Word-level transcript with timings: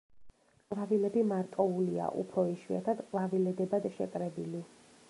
ყვავილები 0.75 1.23
მარტოულია, 1.33 2.09
უფრო 2.25 2.47
იშვიათად 2.55 3.07
ყვავილედებად 3.13 3.89
შეკრებილი. 4.01 4.69